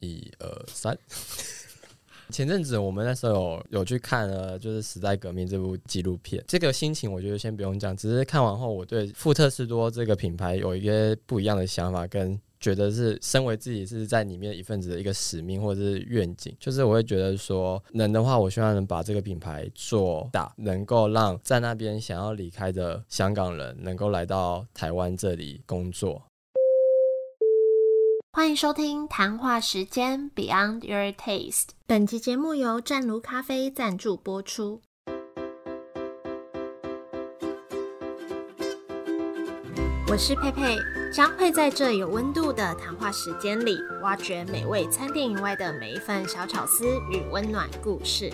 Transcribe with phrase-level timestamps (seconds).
[0.00, 0.96] 一二三。
[2.30, 6.44] 前阵子我们那时候有有去看了，就是《时代革命》这部纪录片。
[6.46, 16.54] 这个心情我觉得先不用讲，只是看完后我对富特士多这个品牌有一个不一样的想法，跟觉得是身为自己是在里面一份子的一个使命或者是愿景。
[16.60, 26.22] 就是我会觉得说，能的话，我希望能把这个品牌做大，能够让在那边想要离开的香港人能够来到台湾这里工作。
[28.30, 31.70] 欢迎收听谈话时间 Beyond Your Taste。
[31.86, 34.82] 本集节目由湛卢咖啡赞助播出。
[40.06, 40.78] 我是佩佩，
[41.12, 48.30] 将会在这有温度的谈话时间里，挖掘美味餐点以外的每一份小巧思与温暖故事。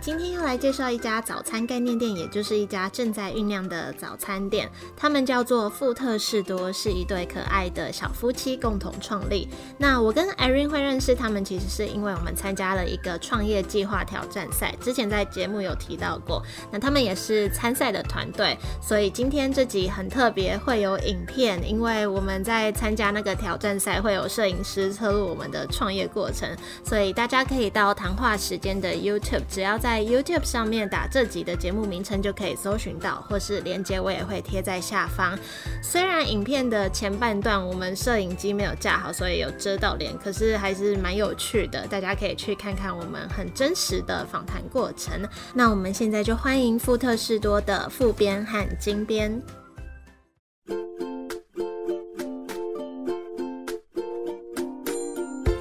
[0.00, 4.66] 今天要来介绍一家早餐概念店，也就是一家正在酝酿的早餐店。
[4.96, 9.46] 他们叫做富特士多，是一对可爱的小夫妻共同创立。
[9.76, 16.42] 那我跟 Irene 会认识他们，其实是因为我们参加了一个创业计划挑战赛，之前在节目有提到过。
[16.72, 26.48] 那他们也是参赛的团队，所以今天这集很特别，会有影片，因为我们在参加那个挑战赛，会有摄影师测录我们的创业过程，
[26.82, 35.36] 所以大家可以到谈话时间的 YouTube，只要在在 YouTube 上面打这集的节目名称就可以搜寻到，或是链接我也会贴在下方。
[35.82, 45.28] 虽然影片的前半段我们摄影机没有架好，所以有遮到脸，可是还是蛮有趣的，大家可以去看看我们很真实的访谈过程。
[45.54, 49.42] 那我们现在就欢迎富特士多的副编和金编。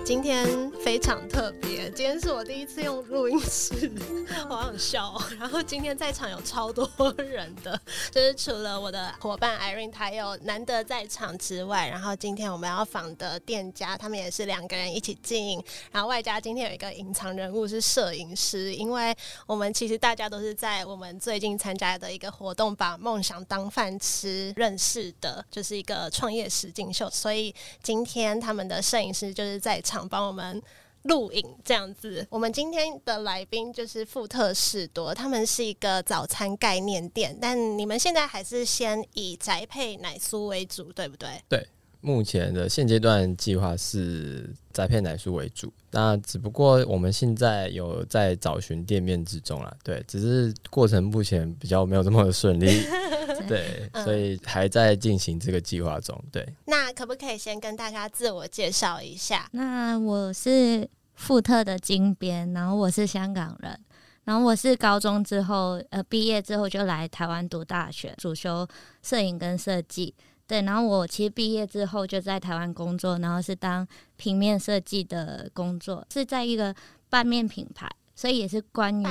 [0.06, 1.88] 今天非常特别。
[1.92, 3.92] 今天是我第一次用录音室，
[4.50, 5.22] 好想笑。
[5.40, 15.64] 然后今天在场有超多人的，就是除了我的伙伴 Irene，他有难得在场之外，然后今天我们要访的店家，他们也是两个人一起经营。
[15.92, 27.08] 然后外加今天有一个隐藏人物是摄影师，因为我们其实大家都是在我们最近参加的一个活动，把梦想当饭吃认识的，就是一个创业实境秀。
[27.12, 30.60] 所以今天他们的摄影师就是在场帮我们。
[31.04, 41.30] 录影这样子，我们今天的来宾就是富特士多，他们是一个早餐概念店，但你们现在还是先以宅配奶酥为主，对不对？
[41.48, 41.68] 对，
[42.02, 52.84] 目前的现阶段计划是宅配奶酥为主，那只不过我们现在有在找寻店面之中啦，对，只是过程目前比较没有这么的顺利，
[53.48, 56.48] 对，所以还在进行这个计划中，对。
[56.66, 59.50] 那可不可以先跟大家自我介绍一下？
[59.52, 60.90] 那我是。
[61.20, 63.78] 富特的金边，然后我是香港人，
[64.24, 68.66] 然后我是高中之后，呃，毕业之后就来台湾读大学，主修
[69.04, 70.16] 摄影跟设计。
[70.50, 73.88] 对，然后我其实毕业之后就在台湾工作，然后是当
[74.18, 76.76] 平面设计的工作，是在一个
[77.08, 79.04] 拌面品牌，所以也是关于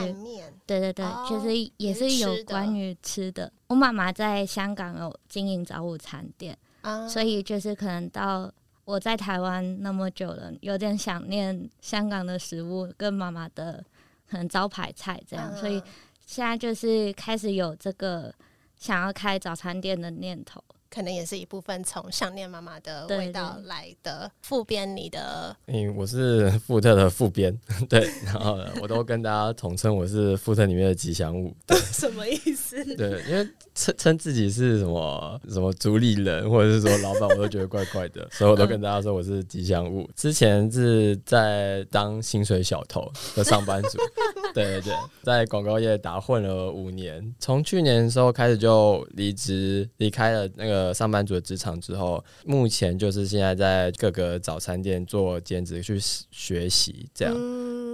[0.67, 3.53] 对对对，就是也是有关于吃的。
[3.69, 6.59] 我妈妈在香港有经营早午餐店，
[7.09, 8.53] 所以就是可能到。
[8.89, 13.85] 我在台湾那么久了，有点想念香港的食物跟妈妈的
[14.27, 15.79] 可能招牌菜这样，所以
[16.25, 18.33] 现在就是开始有这个
[18.79, 20.65] 想要开早餐店的念头。
[20.91, 24.31] 可能也是一部分从想念妈妈的味道来的。
[24.43, 27.57] 副编你的，嗯，我是富特的副编，
[27.89, 31.55] 对，然后我都跟大家统称我是富特里面的吉祥物。
[31.93, 32.83] 什么意思？
[32.97, 40.09] 对，因为称称自己是什么什么主理人或者是说老板，我都觉得怪怪的，所以我都跟大家说我是吉祥物。
[40.17, 43.07] 之前是在当薪水小偷
[43.37, 43.99] 的上班族，
[44.55, 50.78] 对对对，在广告业打混了五年，从去年的时候开始就离职离开了那个。
[50.79, 55.99] 呃，上班族的职场之后，目前就是现在在各个早餐店做兼职去
[56.31, 57.35] 学习，这样。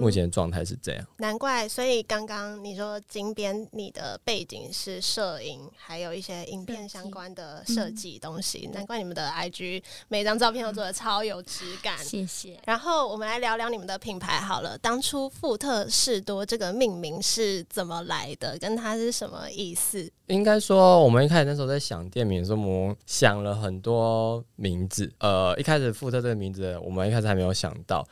[0.00, 1.06] 目前状态是这样。
[1.19, 8.69] 难怪，所以刚刚你说金边，你的背景是摄影，还有一些影片相关的设计东西。
[8.75, 11.97] 难怪你们的 IG 每张照片都做的超有质感。
[12.05, 12.59] 谢谢。
[12.66, 14.77] 然后我们来聊聊你们的品牌好了。
[14.77, 18.59] 当初富特士多这个命名是怎么来的？
[18.59, 20.10] 跟它是什么意思？
[20.27, 25.12] 应该说，我们一开始那时候在想店名的时候，我想了很多名字。
[25.18, 28.06] 呃，一开始富特这个名字，我们一开始还没有想到。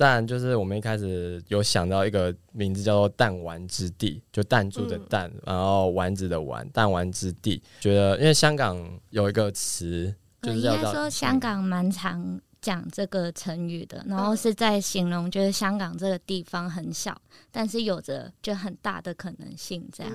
[0.00, 7.60] 但就是我们一开始有想到一个名字叫做“弹丸之地”，就弹珠的弹，然后丸子的丸，弹丸之地。
[7.80, 8.78] 觉得因为香港
[9.10, 17.16] 有一个词，就是应该说香港蛮常讲这个成语的，然后是在形容就是香港这个地方很小，
[17.50, 20.12] 但是有着就很大的可能性这样。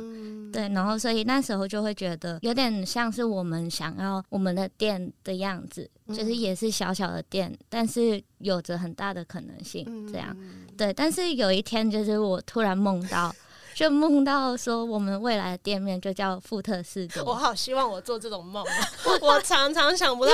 [0.51, 10.35] 对，然后所以那时候就会觉得有点像是我们想要我们的店的样子，就是也是小小的店，但是有着很大的可能性这样。
[10.77, 13.33] 对，但是有一天就是我突然梦到。
[13.75, 17.23] 就梦到说，我们未来的店面就叫富特士多。
[17.23, 18.63] 我好希望我做这种梦，
[19.21, 20.31] 我常常想不到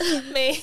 [0.32, 0.54] 名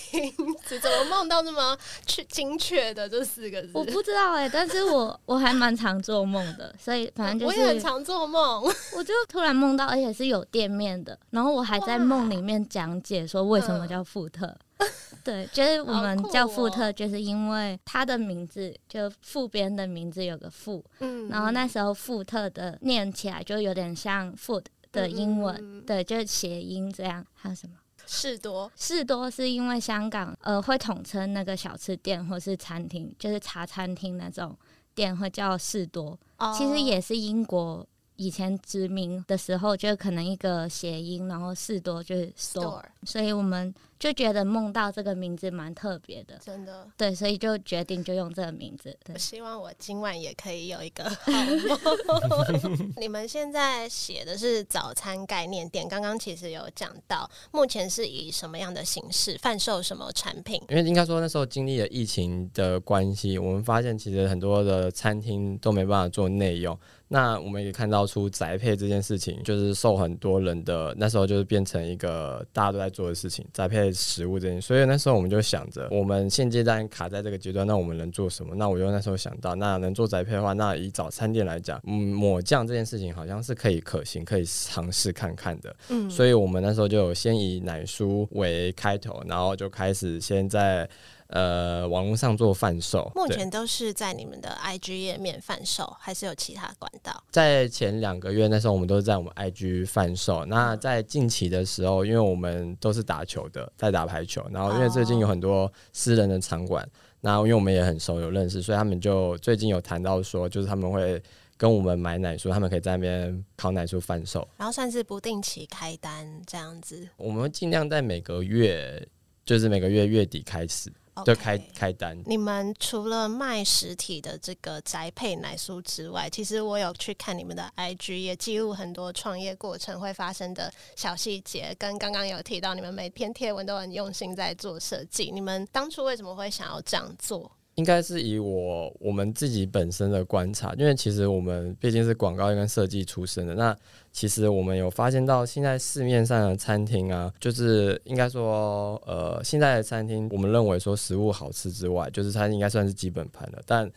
[0.65, 3.69] 字，怎么梦到那么确精确的这四个字？
[3.73, 8.63] 我不知道哎，但是我我还蛮常做梦的，所以反正就是我也很常做梦。
[8.95, 14.55] 我就突然梦到，而且是有店面的，然后我还在梦里面讲解说为什么叫富特。
[15.23, 27.25] 对， 就是我们叫富特，就是因为他的名字就副边的名字有个富，嗯，然后那时候富特的念起来就有点像 food 的英文，对，就是谐音这样。
[27.33, 27.75] 还有什么？
[28.07, 34.55] 士多，士多是因为香港呃会统称那个小吃店或是餐厅，就是茶餐厅那种
[34.93, 36.15] 店会叫士多，
[36.55, 37.85] 其实也是英国。
[38.17, 43.73] 以前殖民的时候，就可能一个谐音，然后士多就是 store，所以我们
[44.05, 46.87] 就觉得梦到这个名字蛮特别的，真的。
[46.95, 48.95] 对，所以就决定就用这个名字。
[49.11, 51.91] 我希望我今晚也可以有一个 好
[52.29, 52.93] 梦。
[53.01, 60.61] 你们现在写的是早餐概念店，刚刚其实有讲到，目前是以什么样的形式贩售什么产品？
[60.69, 66.77] 因为应该说那时候经历了疫情的关系，我们发现其实很多的餐厅都没办法做内用。
[67.07, 74.61] 那我们也看到出宅配这件事情，就是受很多人的那时候就是变成一个大家都在做的事情，宅配食物这件。
[74.61, 78.53] 所以那时候我们就想着，我们现阶段卡在这个阶段，那我们能做什么？
[78.55, 85.75] 那我就那时候想到，那能做宅配的话，那以早餐店来讲，嗯，抹酱这件事情好像是可以可行，可以尝试看看的。
[85.89, 90.87] 嗯，所以我们那时候就先以奶酥为开头，然后就开始先在。
[91.27, 97.23] 呃，网络上做贩售，目前都是在你们的 IG 页面贩售，还是有其他管道？
[97.31, 100.45] 在前两个月那时候，我们都是在我们 IG 贩售。
[100.45, 106.87] 那在近期的时候，因为我们都是打球的，在打排球，然后因为最近有很多私人的场馆，
[107.21, 111.19] 那因为我们也很熟，有认识，所以他们就最近有谈到说，就是他们会
[111.57, 117.09] 跟我们买奶酥，他们可以在那边烤奶酥贩售，然后算是不定期开单这样子。
[117.17, 119.07] 我们会尽量在每个月，
[119.43, 120.93] 就是每个月月底开始。
[121.23, 122.17] 就开开单。
[122.25, 131.75] 你们除了卖实体的这个宅配奶酥之外，其实我有去看你们的 IG，也记录很多创业过程会发生的小细节。
[131.79, 135.31] 跟刚刚有提到，你们每篇贴文都很用心在做设计。
[135.31, 137.51] 你们当初为什么会想要这样做？
[137.75, 143.53] 应该是以我我们自己本身的观察，因为其实我们毕竟是广告跟设计出身的。
[143.53, 143.77] 那
[144.15, 153.61] 其实我们有发现到，现在市面上的餐厅啊，就是应该说，呃，现在的餐厅，我们认为说食物好吃之外，就是它应该算是基本盘了。
[153.65, 153.91] 但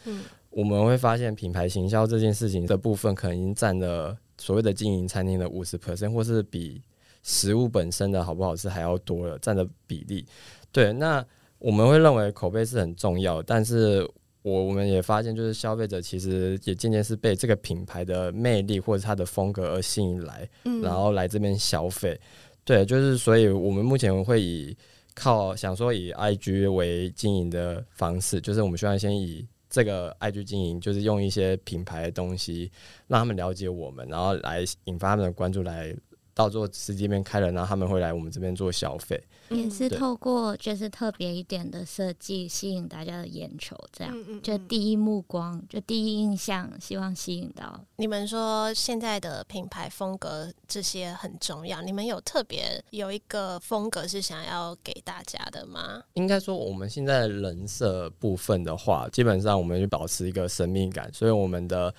[0.51, 6.83] 我们会发现，品牌行销这件事情的部分，可能已经占了所谓的经营餐厅的五十 percent，或是比
[7.23, 10.27] 食物本身的好不好吃还要多了，占的比例。
[10.73, 11.25] 对，那。
[11.61, 14.09] 我们会认为口碑是很重要，但是
[14.43, 20.49] 我我们也发现，就是消费者其实也渐渐是被这个品牌的魅力或者它的风格而吸引来，
[20.83, 22.19] 然后来这边消费。
[22.65, 24.77] 对，就是所以我们目前会以
[25.15, 32.71] 靠想说以 IG 为经营的方式，就是我们希望先以这个 IG 经营，就是用一些品牌的东西
[33.07, 35.95] 让他们了解我们，然后来引发他们的关注，来
[36.39, 39.21] 到做实体店开了，然后他们会来我们这边做消费。
[39.49, 56.03] 也是透过就是特别一点的设计吸引大家的眼球，这样就第一目光就第一印象，希望吸引到你们说现在的品牌风格这些很重要，你们有特别有一个风格是想要给大家的吗？
[56.13, 61.93] 应该说我们现在人设部分的话，基本上我们就保持一个神秘感，所以我们的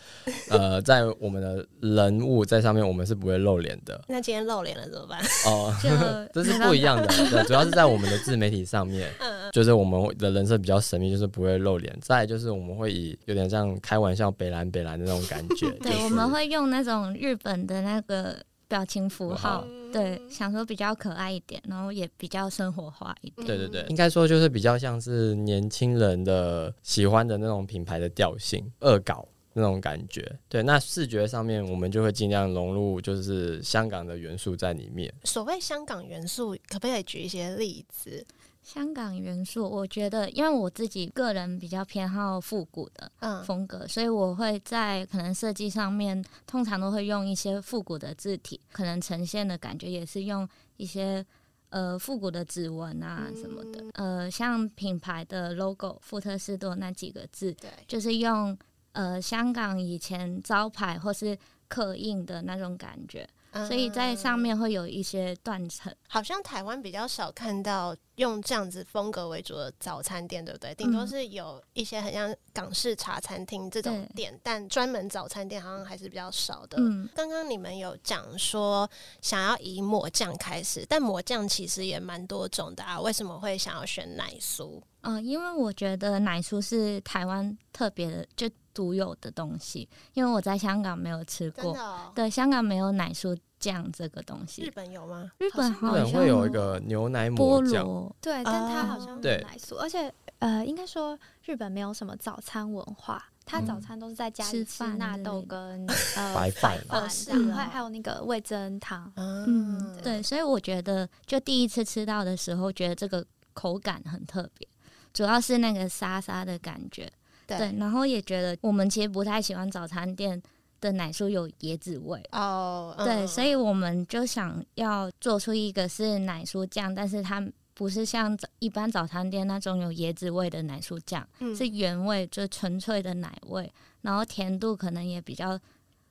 [0.49, 3.99] 呃在我们的人物在上面我们是不会露脸的。
[4.07, 5.19] 那今天露脸了怎么办？
[5.47, 5.73] 哦，
[6.31, 7.07] 这是不一样的。
[7.07, 9.09] 对主要是在我们的自媒体上面，
[9.51, 11.97] 就是我们的人设比较神秘，就是不会露脸。
[11.99, 15.67] 再就是我们会以有点像开玩笑、北蓝北蓝的那种感觉。
[15.81, 18.35] 对，我们会用那种日本的那个
[18.67, 23.47] 表情符号，对，想说比较可爱一点，然后也比较生活化一点。
[23.47, 29.27] 对对对，应该说就是比较像是年轻人的喜欢的那种品牌的调性，恶搞。
[29.59, 35.13] 那种感觉，对，那视觉上面我们就会尽量融入就是香港的元素在里面。
[35.23, 38.25] 所谓香港元素，可不可以举一些例子？
[38.61, 43.11] 香港元素，我觉得，因为我自己个人比较偏好复古的
[43.43, 50.47] 风格，所以我会在可能设计上面，通常都会用一些复古的字体，可能呈现的感觉也是用
[50.77, 51.25] 一些
[51.69, 53.83] 呃复古的指纹啊什么的。
[53.93, 58.55] 呃，像品牌的 logo“ 福特斯多”那几个字，对，就是用
[58.93, 63.27] 呃香港以前招牌或是刻印的那种感觉。
[63.67, 70.75] 所以在上面会有一些断层，好像台湾比较少看到用这样子风格为主的早餐店，对不对？
[70.75, 76.77] 顶多是有一些很像港式茶餐厅这种店，但专门早餐店好像还是比较少的。
[76.79, 78.87] 嗯，刚刚你们有讲说
[79.19, 84.79] 想要以抹酱开始，但抹酱其实也蛮多种的啊，为什么会想要选奶酥？
[85.01, 88.47] 嗯，因为我觉得奶酥是台湾特别的，就。
[88.79, 91.77] 独有的东西，因为我在香港没有吃过。
[92.15, 94.61] 对，香港没有奶酥酱这个东西。
[94.61, 95.29] 日本有吗？
[95.37, 98.15] 日本好像会有一个牛奶菠萝。
[98.21, 100.09] 对，但它好像没有奶酥，而且
[100.39, 109.11] 呃，应该说日本没有什么早餐文化，他早餐都是在家里吃纳豆跟 呃白饭，是还还有那个味增汤。
[109.17, 114.65] 嗯，对，所以我觉得就第一次吃到的时候，觉得这个口感很特别，
[115.11, 117.11] 主要是那个沙沙的感觉。
[117.57, 120.41] 对，然后也觉得我们其实不太喜欢早餐店
[120.79, 122.21] 的奶酥有椰子味。
[122.31, 135.59] 哦，对，所以我们就想要做出一个是奶酥酱，但是它不是像一般早餐店那种有椰子味的奶酥酱，是原味，就纯粹的奶味，然后甜度可能也比较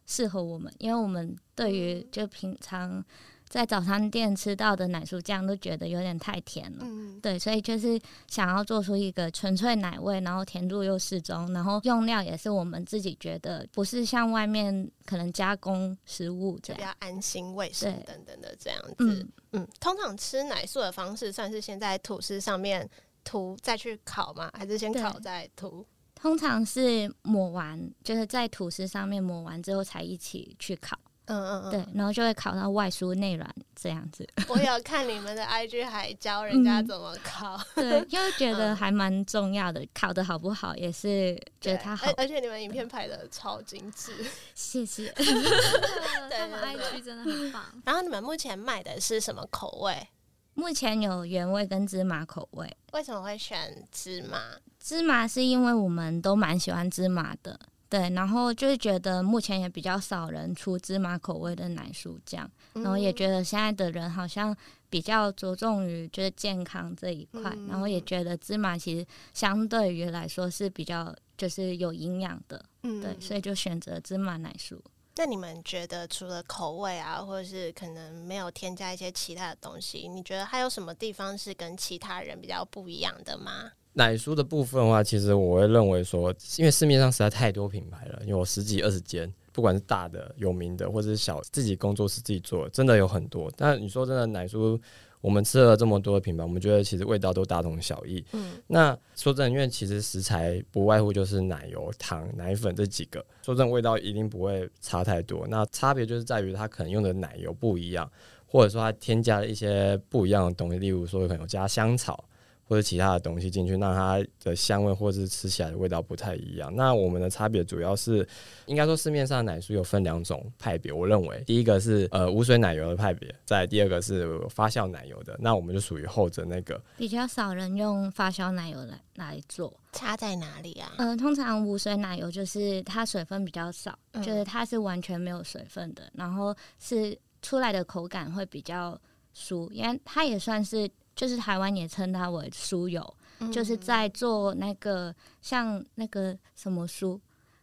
[0.07, 3.04] 适合我们，因为我们对于就平常。
[3.49, 19.26] 在早餐店吃到的奶酥酱都觉得有点太甜了，嗯对，所以就是想要做出一个纯粹奶味，然后甜度又适中，然后用料也是我们自己觉得不是像外面可能加工食物这样，比较安心、卫生等等的这样子。
[19.52, 22.88] 嗯，通常吃奶酥的方式算是先在吐司上面
[23.25, 24.50] 涂再去烤吗？
[24.52, 25.87] 还是先烤再涂？
[26.14, 30.99] 通常是抹完，就是在吐司上面抹完之后才一起去烤。
[31.29, 34.27] 嗯嗯嗯，对，然后就会考到外酥内软这样子。
[34.49, 37.61] 我有看你们的 IG，还教人家怎么烤。
[37.75, 42.11] 对，因为觉得还蛮重要的，考的好不好也是觉得它好。
[42.17, 44.13] 而且你们影片拍的超精致，
[44.55, 45.13] 谢谢。
[45.17, 47.63] 他们 IG 真的很棒。
[47.85, 50.09] 然后你们目前卖的是什么口味？
[50.55, 52.77] 目前有原味跟芝麻口味。
[52.93, 54.41] 为什么会选芝麻？
[54.81, 57.59] 芝麻是因为我们都蛮喜欢芝麻的。
[57.90, 64.54] 对，然后就是觉得目前也比较少人出芝麻口味的奶酥酱，然后也觉得现在的人好像
[64.90, 74.78] 比较着重于就是健康这一块，然后也觉得芝麻其实相对于来说是比较就是有营养的，对，所以就选择芝麻奶酥。
[75.16, 83.73] 那你们觉得除了口味啊，或者是可能没有添加一些其他的东西，你觉得还有什么地方是跟其他人比较不一样的吗？
[83.99, 93.52] 奶酥的部分的话，其实我会认为说，因为市面上实在太多品牌了，有十几二十间，不管是大的有名的，或者是小自己工作室自己做，真的有很多。
[93.57, 94.81] 但你说真的，奶酥
[95.21, 98.25] 我们吃了这么多的品牌，我们觉得其实味道都大同小异。
[98.35, 105.45] 嗯，那说真的，因为其实食材不外乎就是奶油、糖、奶粉这几个，说真的，味道一定不会差太多。
[105.49, 108.09] 那差别就是在于它可能用的奶油不一样，
[108.47, 112.25] 或者说它添加了一些不一样的东西，例如说可能有加香草。
[112.69, 116.71] 或者其他的东西进去，让它的香味或者是吃起来的味道不太一样。
[116.77, 118.29] 那我们的差别主要是，
[118.67, 120.93] 应该说市面上奶酥有分两种派别。
[120.93, 125.35] 我认为第一个是呃无水奶油的派别，在第二个是发酵奶油的。
[125.41, 126.79] 那我们就属于后者那个。
[126.99, 130.93] 比较少人用发酵奶油来来做，差在哪里啊？
[130.99, 139.01] 嗯，通常无水奶油就是它水分比较少，就是它是完全没有水分的，然后是出来的口感会比较
[139.35, 140.87] 酥，因为它也算是。
[141.19, 143.15] 就是台湾也称它为酥油，
[143.53, 147.19] 就是在做那个像那个什么酥，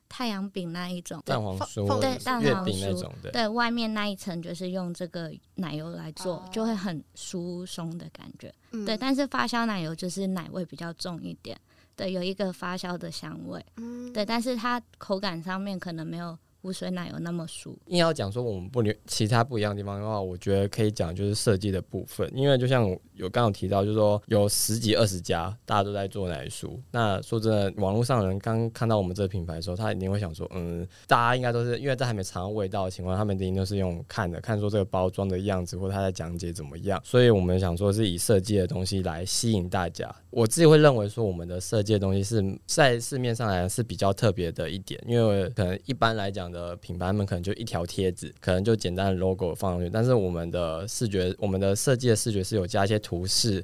[0.10, 8.54] 太阳饼那一种蛋黄酥，对蛋黄酥那种的，对外面那一层就是用这个奶油来做，就会很酥松的感觉。
[8.86, 11.58] 对，但是发酵奶油就是奶味比较重一点，
[11.96, 13.66] 对，有一个发酵的香味。
[14.14, 16.38] 对，但是它口感上面可能没有。
[16.66, 17.78] 无水奶油那么熟。
[17.86, 22.28] 硬要讲说我们不其他不一样的地方的话，我觉得可以讲就是设计的部分。
[22.36, 26.76] 因为就像有刚刚提到，就是说有十几二十家，大家都在做奶酥。
[26.90, 37.00] 那说真的，网络上的人刚看到我们这个品牌的时候，他一定会想说，嗯，大家应该都是因为在还没尝到味道的情况，他们一定都是用看的，看说这个包装的样子或他在讲解怎么样。
[37.06, 40.14] 所以我们想说是以设计的东西来吸引大家。
[40.32, 46.55] 我自己会认为说，我们的设计的东西是在市面上来是比较特别的一点，因为可能一般来讲。
[46.56, 53.62] 的品牌们可能就一条贴纸，可能就简单的 logo 放上去，但是我们的视觉，我们的设计的视觉是有加一些图示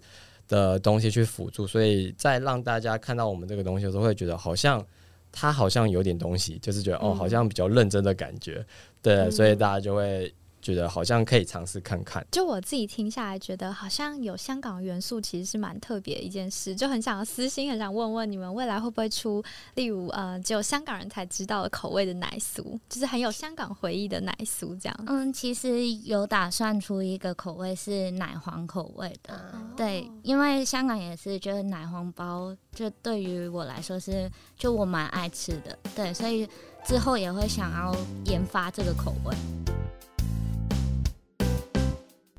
[0.50, 4.86] 的东西去辅助，所以在让大家看到我们这个东西的时候，会觉得好像
[5.32, 8.66] 它好像有点东西，就是觉得哦，好像比较认真的感觉，
[9.02, 12.26] 对，所以大家就会觉得好像可以尝试看看。
[12.32, 19.44] 就我自己听下来，觉得好像有香港元素，其实是蛮特别的一件事，就很想要私心，很想问问你们未来会不会出，
[19.76, 25.04] 例如呃，只有香港人才知道的口味的奶酥，就是很有香港回忆的奶酥这样。
[25.08, 36.48] 嗯，其实有打算出一个口味是奶黄口味的，对，因为香港也是就是奶黄包，就对于我来说是就我蛮爱吃的，对，所以
[36.86, 39.36] 之后也会想要研发这个口味。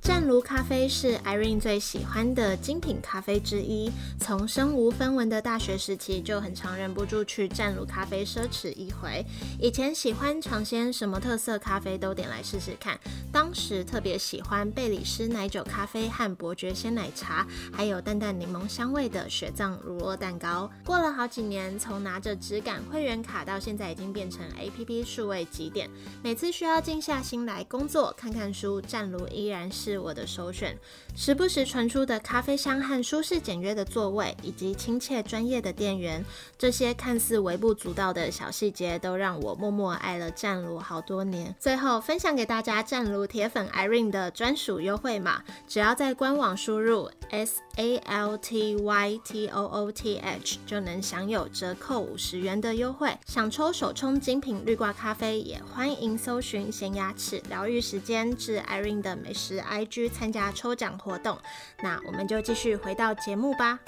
[0.03, 3.89] 湛卢咖啡是 Irene 最喜欢的精品咖啡之一。
[4.19, 9.25] 从身无分文的大学时期，就很常忍不住去湛卢咖啡奢侈一回。
[9.61, 12.99] 以前喜欢尝鲜，什么特色咖啡都点来试试看。
[13.31, 20.69] 当时特别喜欢贝里斯奶酒咖啡和伯爵鲜奶茶，还有淡淡柠檬香味的雪藏乳酪蛋糕。
[20.85, 25.89] 过了好几年，从拿着质感会员卡到现在已经变成 APP 数位几点。
[26.25, 29.92] 每次需要静下心来工作、看看书，湛卢依然是。
[29.93, 30.75] 是我的首选，
[31.15, 36.25] 时不时传出的咖啡香和舒适简约的座位，以及亲切专业的店员，
[36.57, 41.55] 这些看似微不足道的小细节，都让我默默爱了湛卢好多年。
[41.61, 53.15] 最后分享给大家湛卢铁粉 Irene 的专属优惠码，只要在官网输入 S A L T Y T O O T H，就能享有折扣五十元的优惠。
[53.27, 59.82] 想抽手冲精品绿挂咖啡，也欢迎搜寻咸牙齿疗愈时间至 Irene 的美食 I。
[60.09, 61.39] 参加抽奖活动，
[61.83, 63.79] 那我们就继续回到节目吧。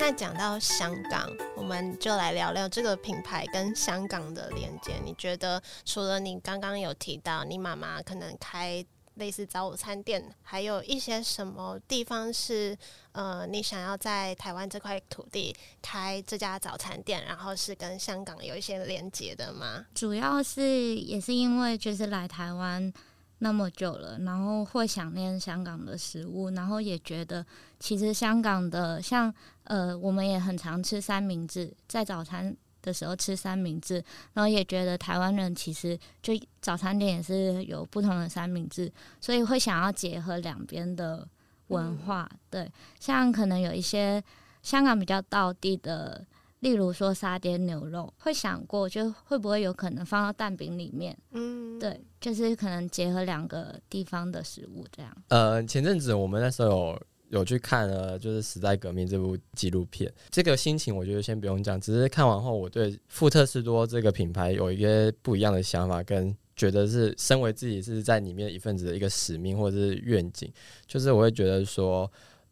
[0.00, 4.92] 那讲到香港，我们就来聊聊这个品牌跟香港的连接。
[5.04, 8.82] 你觉得除了你刚刚有提到你妈妈可能开
[9.14, 12.78] 类似早午餐店，还有一些什么地方是
[13.10, 19.84] 呃你想要在台湾这块土地开这家早餐店，然后是跟香港有一些连接的吗？
[19.96, 22.92] 主要是也是因为就是来台湾。
[23.40, 27.44] 那么久了，然后会想念香港的食物，然后也觉得
[27.78, 29.32] 其实香港的像
[29.64, 34.02] 呃，我们也很常吃三明治，在早餐的时候吃三明治，
[34.32, 41.26] 然后也觉得台湾人其实就早餐店也是有不同的三明治，所以会想要结合两边的
[41.68, 42.28] 文化。
[42.50, 44.22] 对，像可能有一些
[44.62, 46.26] 香港比较道地的。
[46.60, 51.16] 例如说沙爹牛肉，会想过就会不会有可能放到蛋饼里面？
[51.30, 55.16] 嗯，对，就是可能结合两个地方的食物这样。
[55.28, 70.52] 呃，前阵子我们那时候有有去看了，就是《时代革命》这部纪录片，这个心情我觉得先不用讲，只是看完后我对富特斯多这个品牌有一个不一样的想法，跟觉得是身为自己是在里面一份子的一个使命或者是愿景，
[70.86, 72.10] 就是我会觉得说。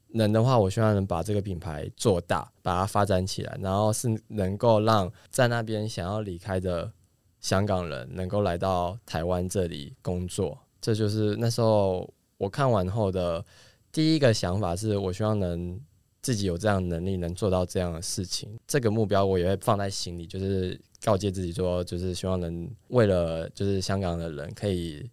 [0.08, 6.90] 能的话，我希望能把这个品牌做大，把它发展起来，然后是能够让在那边想要离开的
[7.40, 10.58] 香港人能够来到台湾这里工作。
[10.80, 13.44] 这就是那时候我看完后的
[13.92, 15.78] 第一个想法，是我希望能
[16.22, 18.58] 自己有这样的能力，能做到这样的事情。
[18.66, 25.10] 这个目标我也会放在心里，就是告诫自己说，就是希望能为了就是香港的人可以。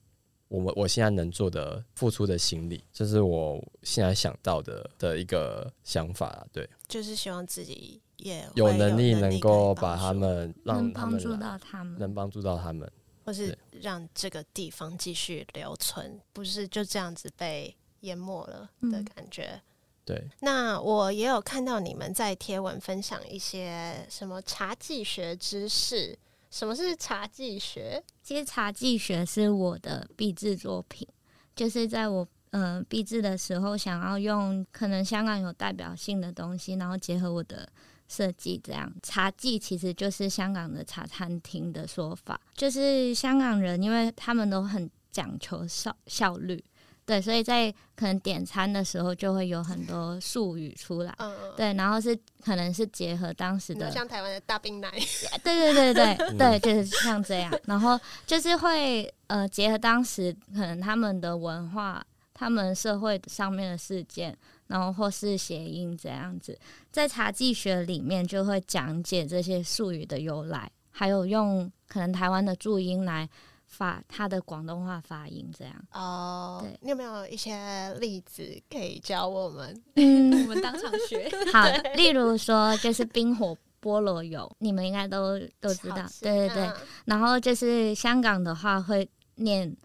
[0.54, 12.88] 我们我现在能做的付出的心理，这是我现在想到的的一个想法，对，就是希望自己也有能力能够把他们让帮助到他们，能帮助到他们，
[13.26, 19.60] 或是让这个地方继续留存，不是就这样子被淹没了的感觉。
[20.06, 26.16] 对，那我也有看到你们在贴文分享一些什么茶技学知识。
[26.54, 28.04] 什么是茶技学？
[28.22, 31.08] 其实茶技学是我的毕制作品，
[31.56, 37.68] 就是在我嗯毕制的时候，想要用可能香港有代表性的东西，然后结合我的
[38.08, 46.64] 设计，这样茶技其实就是香港的茶餐厅的说法，就是香港人因为他们都很讲求效效率。
[47.06, 51.14] 对，所以在可能点餐的时候就会有很多术语出来，
[51.58, 54.90] 对，然后是可能是结合当时的，像台湾的大冰奶，
[55.44, 62.02] 对对对对 对，就是像这样，然后就是会呃结合当时可能他们的文化、
[62.34, 64.36] 他们社会上面的事件，
[64.68, 66.58] 然后或是谐音这样子，
[66.90, 73.30] 在茶技学里面就会讲解这些术语的由来，还有用可能台湾的注音来。
[73.74, 75.74] 发他的广东话发音这样。
[75.92, 76.78] 哦，对。
[76.82, 79.84] 你有没有一些例子可以教我们？
[79.96, 81.28] 嗯，我们当场学。
[81.52, 86.06] 好，例如说就是冰火菠萝油，你们应该都都知道。
[86.22, 86.72] 对对对，
[87.06, 89.76] 然后就是香港的话会念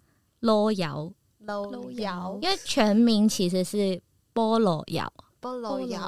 [0.40, 4.00] 捞油，捞油，因为全名其实是
[4.34, 5.02] 菠萝油，
[5.40, 5.98] 菠萝油。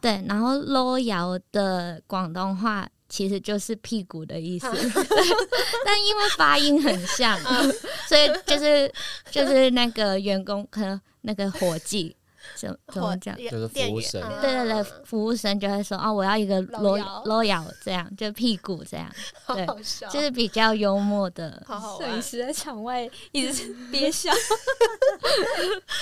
[0.00, 4.66] 对，然后捞油的广东话其实就是屁股的意思，
[5.84, 7.38] 但因为发音很像，
[8.08, 8.90] 所以就是
[9.30, 12.16] 就是那个员工可能那个伙计。
[12.56, 13.36] 怎怎么讲？
[13.36, 19.06] 就是服务生，对对对，服务生就会说哦，我要一个 loyal，这样就屁股这样，
[19.48, 19.66] 对，
[20.10, 21.62] 就是比较幽默的。
[21.98, 24.32] 摄影师在场外一直憋笑，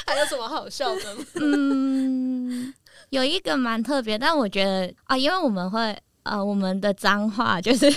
[0.07, 1.17] 还有什么好笑的？
[1.35, 2.73] 嗯，
[3.11, 7.91] 有一个蛮特别，但我觉得啊，因为我们会呃，我们的脏话 就是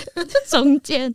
[0.48, 1.12] 中间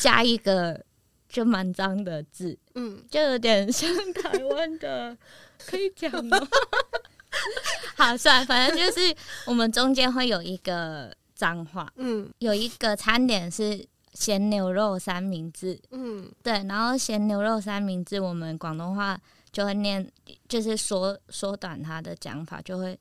[0.00, 0.82] 加一个
[1.28, 5.16] 就蛮脏的字，嗯，就有点像台湾的。
[5.64, 6.36] 可以讲吗？
[7.96, 9.14] 好，算，反正就是
[9.46, 19.16] 我们中间会有一个脏话，嗯，有一个餐点是咸牛肉三明治，嗯，对，然后咸牛肉三明治，我们广东话
[19.52, 20.04] 就会念，
[20.48, 22.98] 就是缩缩短它的讲法，就会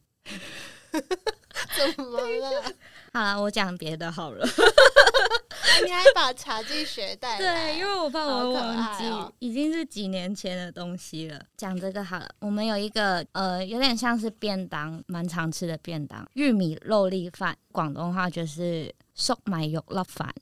[1.76, 2.64] 怎么了？
[3.14, 4.46] 好了，我讲别的好了。
[5.86, 7.74] 你还把茶具学带来？
[7.74, 9.04] 对，因为我怕我忘记，
[9.40, 11.40] 已经是几年前的东西了。
[11.58, 20.34] 讲这个好了，我们有一个呃，有点像是便当，蛮常吃的便当，玉米肉粒饭，广东话就是粟米肉粒饭。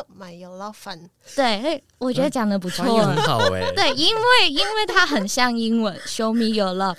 [0.00, 3.70] 粟米肉粒饭，对，我觉得讲的不错，很好哎。
[3.76, 6.96] 对，因为因为它很像英文，Show me your love。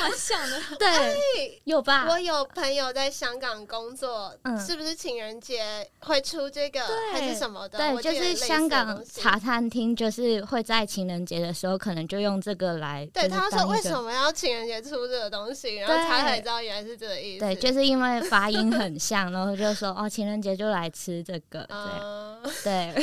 [0.00, 2.06] 蛮像的，对，有吧？
[2.08, 6.80] 我有朋友在香港工作，是不是情人节会出这个
[7.12, 7.78] 还是什么的？
[7.78, 13.08] 对，就是香港茶餐厅，就是会在情人节的时候，可能就用这个来。
[13.12, 15.76] 对，他说为什么要情人节出这个东西？
[15.76, 17.44] 然后他才知道原来是这个意思。
[17.44, 21.66] 对，就是因为发音很像，然后就说哦，情人节就来吃这个。
[22.62, 22.94] 对，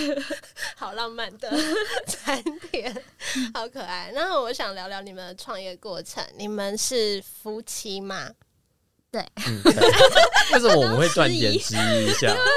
[0.77, 1.51] 好浪漫的
[2.07, 2.95] 餐点，
[3.53, 4.11] 好可爱。
[4.15, 6.23] 那我想聊聊你们的创业过程。
[6.37, 8.29] 你们是夫妻吗？
[9.11, 9.21] 对，
[10.53, 11.77] 为什么我们会断言一下？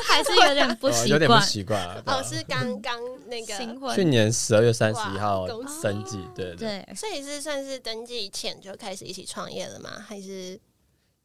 [0.07, 2.03] 还是有点不习惯，有点不习惯。
[2.07, 5.47] 哦，是刚刚那个去年十二月三十一号
[5.83, 6.89] 登记，对对。
[6.97, 10.03] 所以是算是登记前就开始一起创业了吗？
[10.09, 10.59] 还是？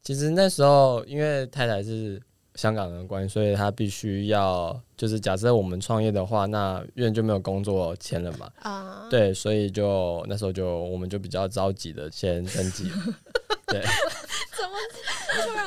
[0.04, 2.22] 其实那时候因为太太是
[2.56, 8.52] 香港人关系，所以他必须要就是假设我们创业的话，那院就没有工作签了嘛。
[8.62, 12.92] 啊，对，所以就那时候就我们就比较着急的先登记。
[13.68, 14.76] 对，怎么
[15.34, 15.66] 突然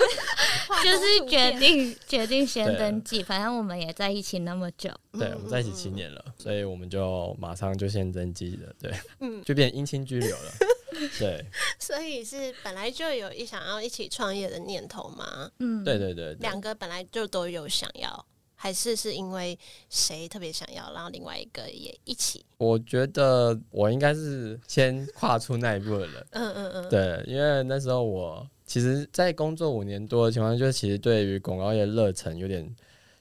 [0.84, 3.22] 就是决定决定先登记？
[3.22, 10.52] 反正我们也在一起那么久，对，我们在一起七年了，所以我们就马上就先登记了，对，嗯，就变姻亲居留了，
[11.18, 11.44] 对。
[11.78, 15.50] 所以是本来就有一想要一起创业的念头吗？
[15.58, 18.26] 嗯，对对对，两个本来就都有想要。
[18.56, 19.58] 还是是因为
[19.90, 22.42] 谁特别想要，然后另外一个也一起。
[22.56, 26.26] 我觉得我应该是先跨出那一步的人。
[26.32, 26.88] 嗯嗯嗯。
[26.88, 32.74] 对，因为那时候我其实，在工作五年多的情况，就其实对于广告业热忱有点，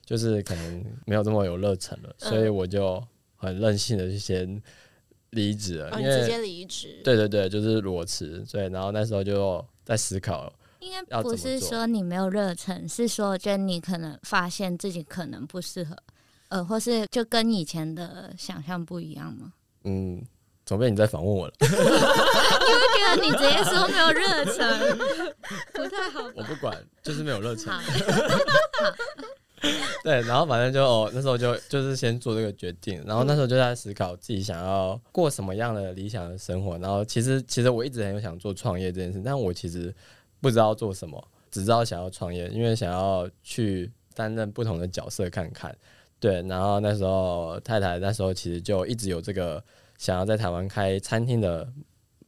[0.06, 3.04] 就是可能没有这么有热忱了，所以我就
[3.36, 4.62] 很任性的去先
[5.34, 6.00] 离职了。
[6.00, 7.02] 因为直接离职。
[7.04, 8.44] 对对对，就是裸辞。
[8.46, 10.52] 所以，然后那时候就在思考。
[10.80, 15.96] 应该不是说你没有热忱，是说就你可能发现自己可能不适合，
[16.50, 19.54] 呃，或是就跟以前的想象不一样吗？
[19.86, 20.22] 嗯，
[20.66, 21.54] 总被你在访问我了。
[21.62, 21.78] 因为
[22.98, 24.98] 觉得你直接说没有热忱，
[25.74, 26.30] 不太好。
[26.36, 27.74] 我不管，就是没有热忱。
[30.04, 36.78] 对，然后反正就哦，那时候就就是先做这个决定，然后那时候就在思考自己想要过什么样的理想的生活。
[36.78, 39.94] 然后其实其实我一直很有想做创业这件事，但我其实。
[40.42, 45.74] 不知道做什么，只知道想要创业，因为想要去担任不同的角色看看。
[46.20, 49.64] 对，然后那时候太太那时候其实就一直有这个
[49.98, 51.66] 想要在台湾开餐厅的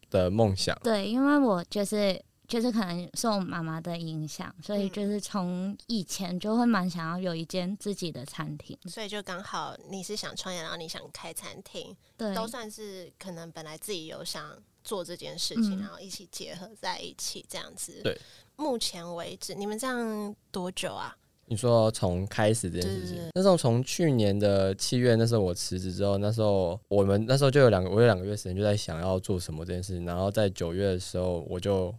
[0.09, 0.73] 的梦想。
[0.81, 2.17] 对，因为我就是
[2.47, 8.77] 就是可能受妈妈的影响，所以就是从以前就会蛮想要有一间自己的餐厅。
[8.85, 14.45] 所以就刚好你是想创业，然后你想开餐厅，对，都算是可能本来自己有想。
[14.85, 18.01] 做这件事情，然后一起结合在一起，这样子。
[18.03, 18.15] 对，
[18.55, 21.17] 目前为止，你们这样多久啊？
[21.47, 30.05] 你说从开始这件事情，那时候从去年的七月，那时候我辞职之后，那时候我们那时候就有两个，我有两个月时间就在想要做什么这件事情。
[30.05, 31.91] 然后在九月的时候，我就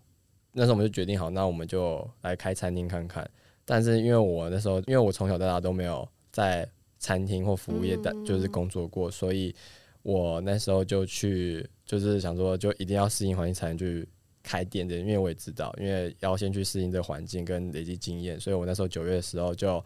[0.56, 3.28] 那时候我们就决定好，那我们就来开餐厅看看。
[3.64, 9.54] 但是因为我那时候，因为我从小到大都没有在餐厅或服务业的，就是工作过，所以
[10.02, 11.64] 我那时候就去。
[11.86, 14.04] 就是想说，就一定要适应环境才能去
[14.42, 19.80] 开店的，因为我也知道，因为要先去适应这环境跟累积经验，所以我那时候九月的时候就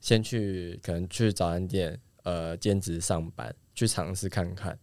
[0.00, 4.76] 先去可能去早餐店呃兼职上班，去尝试看看。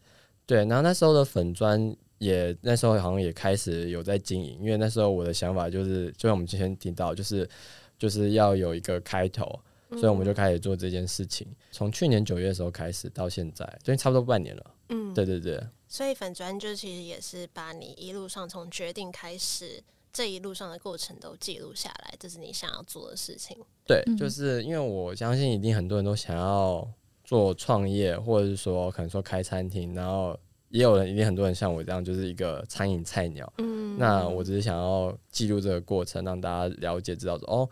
[0.45, 7.49] 对，然后那时候的粉砖也那时候好像也开始有在经营，因为那时候我的想法就是，就像我们之前提到，就是
[7.97, 9.59] 就是要有一个开头，
[9.93, 11.47] 所以我们就开始做这件事情。
[11.71, 14.75] 从去年九月的时候开始到现在，所以差不多半年了。
[14.89, 15.59] 嗯，对对对。
[15.87, 23.57] 所以粉砖就其实也是把你一路上从决定开始这一路上的过程都记录下来，这是你想要做的事情。
[23.87, 26.87] 对，就是因为我相信一定很多人都想要
[27.23, 30.37] 做创业，或者是说可能说开餐厅，然后
[30.71, 33.51] 也有人一定很多人像我这样，就是一个餐饮菜鸟。
[33.57, 37.69] 嗯，那我只是想要记录这个过程，让大家了解知道说哦。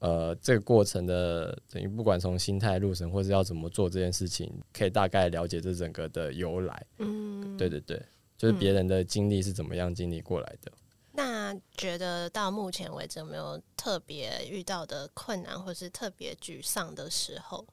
[0.00, 6.86] 呃，这个过程的等于不管从心态入神，或者要怎么做这件事情，可以大概了解这整个的由来。
[6.98, 7.98] 嗯，对对对，
[8.36, 10.70] 就是别人的经历是怎么样经历过来的。
[11.12, 17.64] 那觉得到目前为止有没有特别遇到的困难，或是特别沮丧的时候？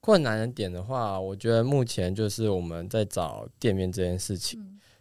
[0.00, 4.58] 困难的点的话，我觉得目前就是我们在找店面这件事情。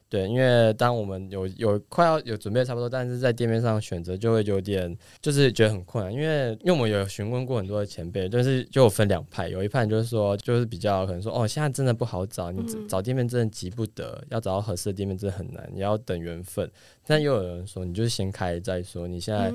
[0.10, 6.12] 对，因为当我们有有快要有准备差不多，但是在店面上选择就会有点，就是觉得很困难。
[6.12, 16.68] 因为因为我们有询问过很多的前辈，就是就分两派，有一派就是说，就是比较可能说，哦，现在真的不好找，你找店面真的急不得，要找到合适的店面真的很难，你要等缘分。
[17.06, 19.54] 但又有人说，你就是先开再说，你现在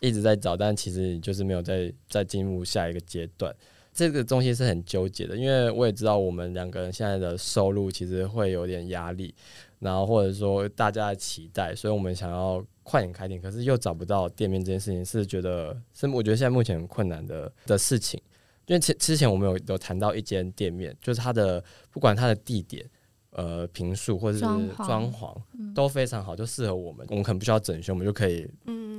[0.00, 3.54] 一直在找，但其实你就是没有在在进入下一个阶段。
[3.92, 9.34] 这个东西是很纠结的，因为我也知道我们两个人现在的收入其实会有点压力。
[9.78, 18.22] 然后或者说大家的期待，所以我们想要快点开店，可是又找不到店面这件事情，是觉得是我觉得现在目前很困难的的事情。
[18.66, 22.88] 因为之之前我们有有谈到一间店面，就是它的不管它的地点、
[23.30, 24.44] 呃平数或者是
[24.86, 25.36] 装潢
[25.74, 27.04] 都非常好，就适合我们。
[27.10, 28.48] 我们可能不需要整修，我们就可以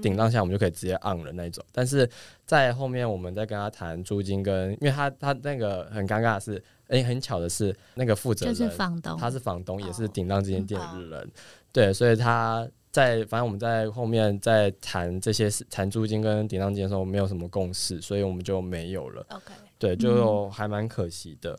[0.04, 1.64] 顶当下我们就可以直接按了那种。
[1.72, 2.08] 但是
[2.46, 6.64] 在后面我们在跟他谈租金，跟因为他他那个很尴尬的是。
[6.90, 11.32] 哎，很巧的是，那个负责人是房东，他是房东，也是顶让这间店的人。
[11.72, 19.26] 对，所以他在反正我们在后面在谈这些谈租金跟顶让金的时候，没有什么共识，所以我们就没有了。
[19.30, 21.58] OK，对，就还蛮可惜的。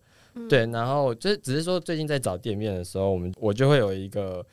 [0.48, 4.44] 对，然后就只是说最近在找店面的时候，我们我就会有一个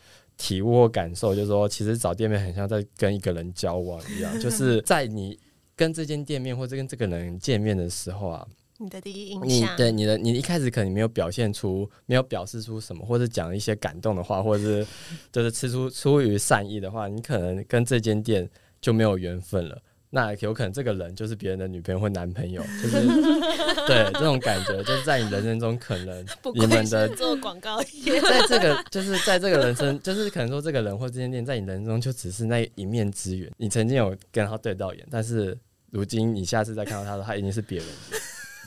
[0.41, 5.38] 体悟或感受，就是说其实找店面很像在跟一个人交往一样，就 是在你
[5.75, 8.47] 跟这间店面或者跟这个人见面的时候啊。
[8.80, 14.88] 你的第一印象，你对你的你一开始可能没有表现出，没有表示出什么，或者讲一些感动的话，或者是
[15.32, 18.49] 就是吃出出于善意的话，你可能跟这间店
[18.82, 19.80] 就没有缘分了。
[20.13, 23.08] 那有可能这个人就是别人的女朋友或男朋友，就是
[23.88, 33.50] 对这种感觉，就是在你人生中可能你们的做广告，在这个就是在这个人生，就是可能说这个人或这间店在你人生中就只是那一面之缘。
[33.56, 35.58] 你曾经有跟他对到眼，但是
[35.91, 37.88] 如今你下次再看到他的，他已经是别人。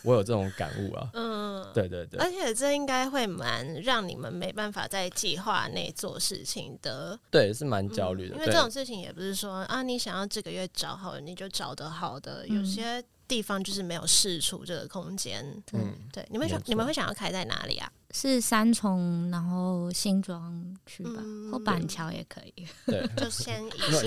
[0.02, 17.90] 我有这种感悟啊，嗯，对对对，而且这应该会蛮让你们没办法在计划内做事情的，对，是蛮焦虑的，因为这种事情也不是说啊，你想要这个月找好你就找得好的，有些地方就是没有试出这个空间，嗯，对，你们想你们会想要开在哪里啊？
[18.16, 22.64] 是三重，然后新庄区吧，或板桥也可以。
[22.86, 23.60] 对， 就先。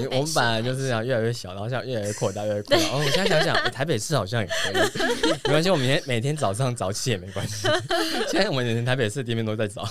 [0.09, 2.83] 我们本来就是想越来越小，然后想越来越扩大，越来越扩大。
[2.83, 7.67] 哦，我现在想想，台北市好像也可以，没关系，我明天每天早上早起也没关系。
[8.31, 9.85] 现在我们连台北市店面都在找，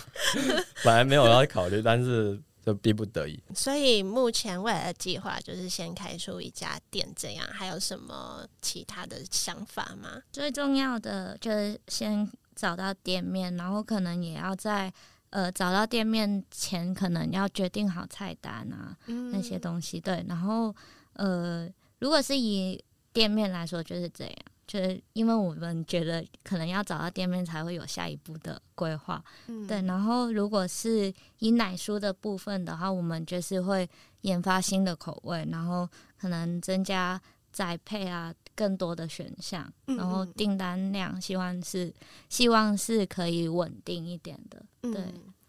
[0.83, 3.43] 本来没有要考虑，但是就逼不得已。
[3.55, 10.21] 所以目前未来的计划就是先开出一家店，这样还有什么其他的想法吗？
[10.31, 12.31] 最重要的就是先。
[12.57, 14.91] 找到店面，然后可能也要在
[15.29, 20.01] 呃找到店面前，可能要决定好菜单啊那些东西。
[20.01, 20.75] 对，然后
[21.13, 24.35] 呃，如果是以店面来说，就是这样，
[24.77, 29.23] 就是因为我们觉得可能要找到店面才会有下一步的规划。
[29.67, 33.89] 对，然后如果是以奶酥的部分的话，我们就是会
[34.23, 37.21] 研发新的口味，然后可能增加。
[37.53, 41.91] 栽配啊，更多的选项，然后订单量希望是
[42.29, 44.63] 希望是可以稳定一点的。
[44.83, 45.03] 对，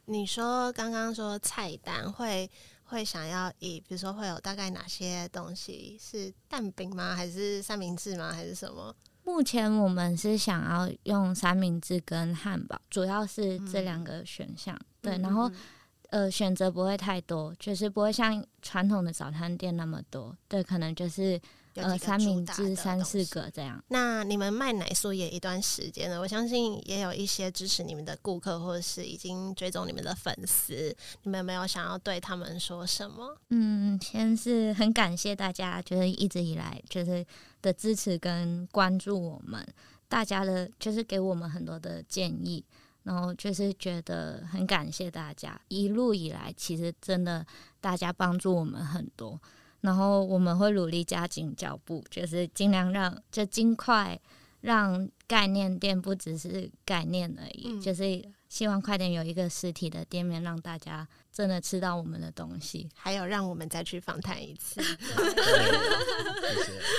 [0.06, 2.50] 你说刚刚说菜单会
[2.86, 5.98] 会想要以，比如说会有大概哪些东西？
[6.00, 7.14] 是蛋饼吗？
[7.14, 8.32] 还是三明治吗？
[8.32, 8.96] 还是什么？
[9.28, 14.74] 目前我们是想要用三明治跟汉堡，主要是这两个选项。
[15.02, 15.52] 对，然后
[16.12, 20.34] 呃选择不会太多，就是不会像传统的早餐店那么多。
[20.48, 21.40] 对，可能就是。
[21.80, 23.80] 呃，三明治三四个这样。
[23.90, 30.74] 那你们卖奶酥也一段时间了，我相信也有一些支持你们的顾客，或者是已经追踪你们的粉丝。
[31.22, 33.38] 你们有没有想要对他们说什么？
[33.52, 37.24] 嗯，先是很感谢大家，就是一直以来就是
[37.62, 39.66] 的支持跟关注我们，
[40.08, 42.66] 大家的就是给我们很多的建议。
[43.04, 47.46] 然后就是觉得很感谢大家一路以来，其实真的
[47.80, 49.40] 大家帮助我们很多，
[49.80, 54.20] 然后我们会努力加紧脚步，就是尽量让就尽快
[54.60, 61.08] 让概念店不只是概念而已，就是希望快点有一个实体的店面让大家。
[61.38, 64.82] 真的吃到我们的东西，还有让我们再去访谈一次。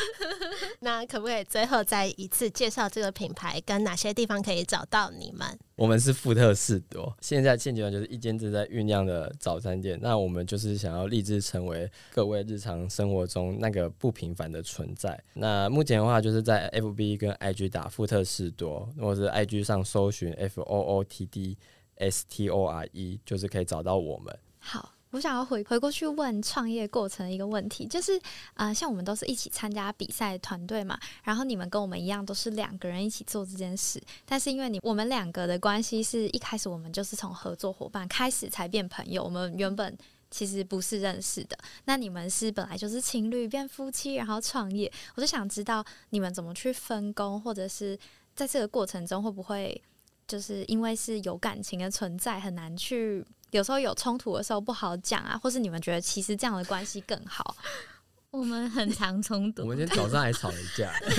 [0.79, 5.59] 那可不可以最后再一次介绍这个品牌，跟哪些地方可以找到你们？
[5.75, 9.99] 我们是富特士多，现在现阶段就是一间正在酝酿的早餐店。
[10.01, 15.21] 那我们就是想要立志成为各位日常生活中那个不平凡的存在。
[15.35, 21.59] 那目前的话，就是在 FB 跟 IG 打富特士多，或者是 IG 上搜寻 F O O T D。
[21.99, 24.37] S T O R E 就是可以找到我们。
[24.59, 28.21] 好，我想要回回过去问创业过程的一个问题，就是
[28.55, 39.97] 啊，像我们都是一起参加比赛团队嘛，然后你们跟我们一样都是两个人一起做这件事，但是因为你我们两个的关系是一开始我们就是从合作伙伴开始才变朋友，我们原本
[40.31, 41.57] 其实不是认识的。
[41.87, 47.99] 那你们是本来就是情侣变夫妻，然后创业，我就想知道你们怎么去分工，或者是
[48.35, 49.83] 在这个过程中会不会？
[50.29, 53.27] 就是因为是有感情的存在，很难去。
[53.51, 57.57] 有时候有冲突的时候不好讲啊，或是你们觉得其实这样的关系更好？
[58.31, 60.93] 我们很常冲突，我们今天早上还吵了一架。
[61.01, 61.15] 就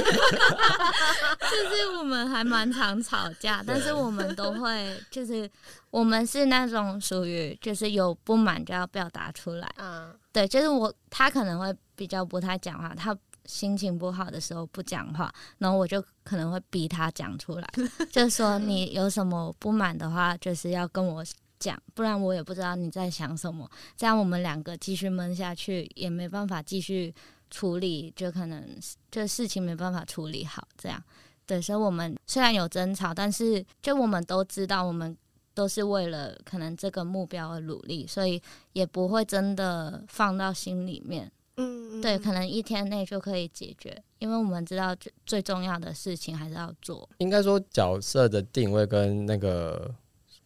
[1.76, 5.50] 是我们还蛮常吵架，但是我们都会， 就是
[5.90, 9.68] 我们是那种属于就是有不满就要表达出来。
[9.78, 13.18] 嗯，对，就是我他可能会比较不太讲话，他。
[13.50, 17.68] 心情不好的时候不讲话，然后我就可能会逼他讲出来，
[18.12, 21.26] 就说你有什么不满的话，就是要跟我
[21.58, 23.68] 讲，不然我也不知道你在想什么。
[23.98, 27.12] 这样我们两个继续闷下去也没办法继续
[27.50, 28.64] 处理，就可能
[29.10, 30.68] 这事情没办法处理好。
[30.78, 31.04] 这样，
[31.48, 35.18] 对，所以我们虽然有争吵，但是就我们都知道，我们
[35.56, 38.42] 都是为了可能这个目标而努力，所以
[38.74, 41.30] 也不会真的放到心里面。
[41.62, 47.08] 嗯，对，可能一天内就可以解决，因为我们知道最最重要的事情还是要做。
[47.18, 49.94] 应该说角色的定位跟那个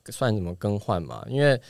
[0.09, 1.23] 算什么更换嘛？
[1.29, 1.61] 因为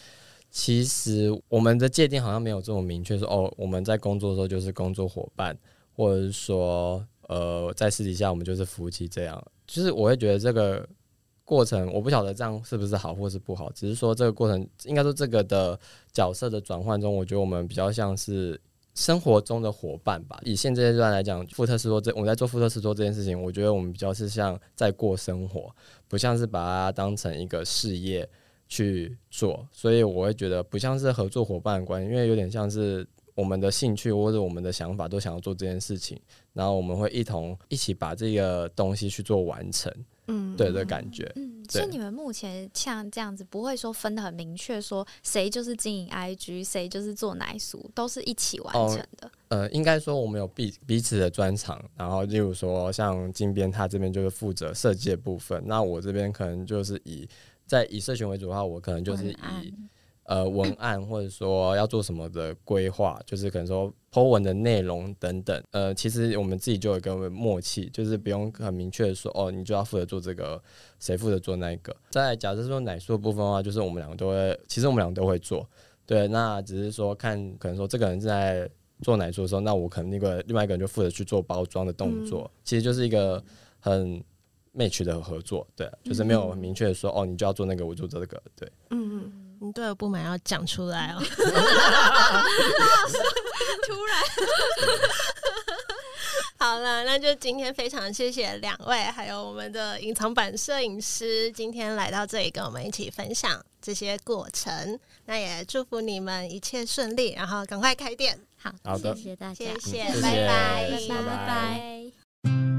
[0.49, 5.57] 其实我们的界定好像没有这么明确，说哦，我们在工作的时候就是工作伙伴，
[5.93, 9.45] 或者是说呃，在私底下我们就是夫妻这样。
[9.67, 10.87] 就是我会觉得这个
[11.43, 15.77] 过程，我不晓得这样是不是好或是不好，只是说这个过程应该说这个的
[16.13, 18.57] 角色的转换中，我觉得我们比较像是。
[18.95, 20.39] 生活中的伙伴吧。
[20.43, 25.73] 以现阶段来讲，福特斯多这我在做福特斯多这件事情，我觉得我们比较是像在过生活，
[26.07, 28.27] 不像是把它当成一个事业
[28.67, 29.67] 去做。
[29.71, 36.19] 所以我会觉得不像是合作伙伴关系，因为有点像是我们的兴趣或者我们的想法都想要做这件事情，
[36.53, 39.91] 然后我们会一同一起把这个东西去做完成。
[40.27, 41.31] 嗯，对的感觉。
[41.35, 49.31] 嗯，所以你们目前像这样子，不会说分的很明确，说谁就是经营 IG，谁就是做奶酥，都是一起完成的。
[49.49, 57.27] 呃，应该说我们有彼彼此的专长，然后例如说像金边，他这边就是负责设计的部分，那我这边可能就是以
[57.65, 59.73] 在以社群为主的话，我可能就是以。
[60.23, 65.63] 呃， 文案或者说要做什么的规划，就是可能说 Po 文的内容等等。
[65.71, 70.61] 呃，其实我们自己就有一个默契，就是不用很明确的说，哦，你就要负责做这个，
[70.99, 71.95] 谁负责做那个。
[72.09, 75.67] 在假设说奶酥的部分的话，就是我们两个都会，其实我们两个都会做。
[76.05, 78.69] 对，那只是说看，可能说这个人在
[79.01, 82.49] 做奶酥的时候，那我可能那个另外一个人就负责去做包装的动作。
[82.63, 83.43] 其实就是一个
[83.79, 84.23] 很
[84.75, 89.42] match 的合作，对，就是没有很明确的说，哦，你就要做那个，我做这个，对，嗯嗯。
[89.63, 91.23] 你对我不满要讲出来哦！
[93.87, 94.21] 突然，
[96.59, 104.99] 好了，那就今天非常谢谢两位，还有我们的隐藏版摄影师，今天来到这里跟我们一起分享这些过程。
[105.25, 108.37] 那也祝福你们一切顺利，然后赶快开店。
[108.61, 111.15] 好，好的，谢谢大家，谢谢，拜拜，拜
[111.47, 112.72] 拜。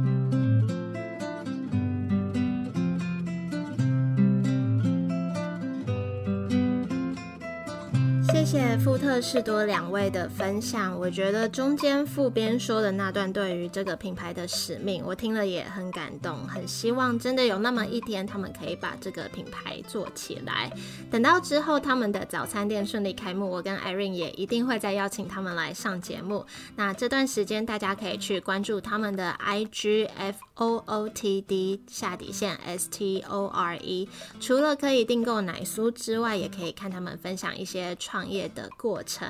[8.45, 20.71] 谢谢富特士多两位的分享，我觉得中间副编说的那段对于这个品牌的使命，我听了也很感动，很希望真的有那么一天，他们可以把这个品牌做起来。
[21.11, 26.45] 等到之后他们的早餐店顺利开幕，我跟 Irene 也一定会再邀请他们来上节目。
[26.77, 38.45] 那这段时间大家可以去关注他们的 IG F O O T D 下底线 S T O R E，除了可以订购奶酥之外，也可以看他们分享一些创业。
[38.55, 39.27] 的过程。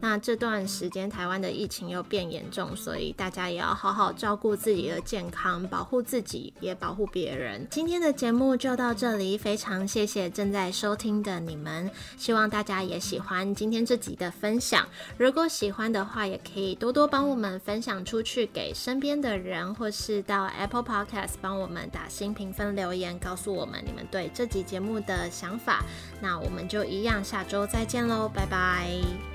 [0.00, 7.66] 那这段时间台湾的疫情又变严重，所以大家也要好好照顾自己的健康，保护自己也保护别人。
[7.70, 14.86] 今天的节目就到这里，非常谢谢正在收听的你们，希望大家也喜欢今天这集的分享。
[15.18, 25.84] 如果喜欢的话，也可以多多帮我们分享出去给身边的人，或是到 Apple Podcast 帮我们打新评分留言，告诉我们你们对这集节目的想法。
[26.20, 29.33] 那我们就一样，下周再见喽，拜拜。